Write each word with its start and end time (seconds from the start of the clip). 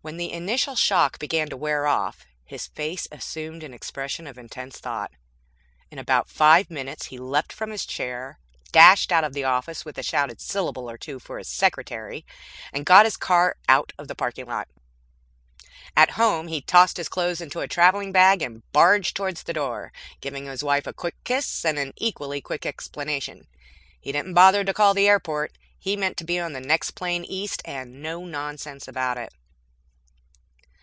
When 0.00 0.16
the 0.16 0.30
initial 0.32 0.76
shock 0.76 1.18
began 1.18 1.48
to 1.48 1.56
wear 1.56 1.88
off, 1.88 2.24
his 2.44 2.68
face 2.68 3.08
assumed 3.10 3.64
an 3.64 3.74
expression 3.74 4.28
of 4.28 4.38
intense 4.38 4.78
thought. 4.78 5.10
In 5.90 5.98
about 5.98 6.28
five 6.30 6.70
minutes 6.70 7.06
he 7.06 7.18
leaped 7.18 7.52
from 7.52 7.70
his 7.72 7.84
chair, 7.84 8.38
dashed 8.70 9.10
out 9.10 9.24
of 9.24 9.32
the 9.32 9.42
office 9.42 9.84
with 9.84 9.98
a 9.98 10.04
shouted 10.04 10.40
syllable 10.40 10.88
or 10.88 10.96
two 10.96 11.18
for 11.18 11.38
his 11.38 11.48
secretary, 11.48 12.24
and 12.72 12.86
got 12.86 13.06
his 13.06 13.16
car 13.16 13.56
out 13.68 13.90
of 13.98 14.06
the 14.06 14.14
parking 14.14 14.46
lot. 14.46 14.68
At 15.96 16.10
home, 16.12 16.46
he 16.46 16.60
tossed 16.60 17.00
clothes 17.10 17.40
into 17.40 17.58
a 17.58 17.66
travelling 17.66 18.12
bag 18.12 18.40
and 18.40 18.62
barged 18.70 19.16
toward 19.16 19.38
the 19.38 19.52
door, 19.52 19.90
giving 20.20 20.46
his 20.46 20.62
wife 20.62 20.86
a 20.86 20.92
quick 20.92 21.16
kiss 21.24 21.64
and 21.64 21.76
an 21.76 21.92
equally 21.96 22.40
quick 22.40 22.64
explanation. 22.64 23.48
He 24.00 24.12
didn't 24.12 24.32
bother 24.34 24.62
to 24.62 24.72
call 24.72 24.94
the 24.94 25.08
airport. 25.08 25.58
He 25.76 25.96
meant 25.96 26.16
to 26.18 26.24
be 26.24 26.38
on 26.38 26.52
the 26.52 26.60
next 26.60 26.92
plane 26.92 27.24
east, 27.24 27.62
and 27.64 28.00
no 28.00 28.24
nonsense 28.24 28.86
about 28.86 29.18
it.... 29.18 29.34